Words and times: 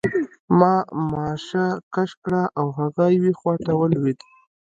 ما 0.59 0.73
ماشه 1.11 1.65
کش 1.93 2.11
کړه 2.23 2.43
او 2.59 2.65
هغه 2.79 3.03
یوې 3.17 3.33
خواته 3.39 3.71
ولوېد 3.75 4.19